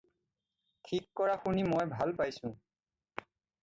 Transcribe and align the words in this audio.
ঠিক 0.87 1.05
কৰা 1.21 1.37
শুনি 1.45 1.69
মই 1.71 1.95
ভাল 1.95 2.19
পাইছোঁ। 2.23 2.55